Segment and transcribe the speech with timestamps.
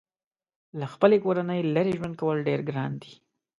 [0.79, 3.13] له خپلې کورنۍ لرې ژوند کول ډېر ګران دي.